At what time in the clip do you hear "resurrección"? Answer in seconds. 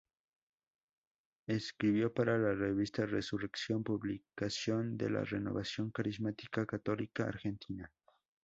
3.05-3.83